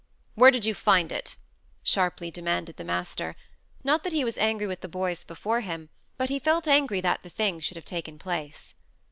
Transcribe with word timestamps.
"Where 0.33 0.49
did 0.49 0.65
you 0.65 0.73
find 0.73 1.11
it?" 1.11 1.35
sharply 1.83 2.31
demanded 2.31 2.77
the 2.77 2.83
master 2.83 3.35
not 3.83 4.03
that 4.03 4.13
he 4.13 4.23
was 4.23 4.35
angry 4.39 4.65
with 4.65 4.81
the 4.81 4.87
boys 4.87 5.23
before 5.23 5.59
him, 5.61 5.89
but 6.17 6.31
he 6.31 6.39
felt 6.39 6.67
angry 6.67 7.01
that 7.01 7.21
the 7.21 7.29
thing 7.29 7.59
should 7.59 7.77
have 7.77 7.85
taken 7.85 8.17
place. 8.17 8.73